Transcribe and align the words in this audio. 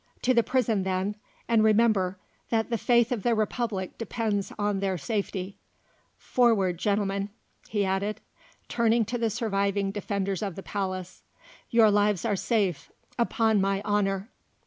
"To 0.23 0.33
the 0.33 0.41
Prison 0.41 0.81
then, 0.81 1.15
and 1.47 1.63
remember 1.63 2.17
that 2.49 2.71
the 2.71 2.77
faith 2.79 3.11
of 3.11 3.21
the 3.21 3.35
Republic 3.35 3.99
depends 3.99 4.51
on 4.57 4.79
their 4.79 4.97
safety. 4.97 5.57
Forward, 6.17 6.79
Gentlemen," 6.79 7.29
he 7.69 7.85
added, 7.85 8.19
turning 8.67 9.05
to 9.05 9.19
the 9.19 9.29
surviving 9.29 9.91
defenders 9.91 10.41
of 10.41 10.55
the 10.55 10.63
palace; 10.63 11.21
"your 11.69 11.91
lives 11.91 12.25
are 12.25 12.35
safe, 12.35 12.91
upon 13.19 13.61
my 13.61 13.83
honour." 13.83 14.31